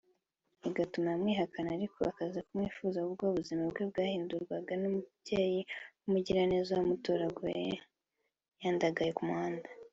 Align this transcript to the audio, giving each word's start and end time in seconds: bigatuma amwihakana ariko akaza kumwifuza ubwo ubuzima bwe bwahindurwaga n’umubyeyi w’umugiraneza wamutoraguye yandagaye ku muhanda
bigatuma 0.61 1.09
amwihakana 1.13 1.69
ariko 1.77 1.97
akaza 2.11 2.39
kumwifuza 2.47 2.97
ubwo 3.07 3.23
ubuzima 3.31 3.63
bwe 3.71 3.83
bwahindurwaga 3.91 4.73
n’umubyeyi 4.81 5.61
w’umugiraneza 5.99 6.71
wamutoraguye 6.77 7.65
yandagaye 8.63 9.13
ku 9.17 9.23
muhanda 9.29 9.69